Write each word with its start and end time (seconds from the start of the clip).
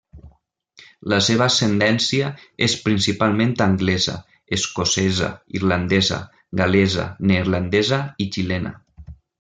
La 1.11 1.19
seva 1.25 1.45
ascendència 1.51 2.31
és 2.69 2.75
principalment 2.87 3.53
anglesa, 3.67 4.17
escocesa, 4.59 5.31
irlandesa, 5.61 6.21
gal·lesa, 6.63 7.09
neerlandesa 7.33 8.05
i 8.27 8.33
xilena. 8.39 8.79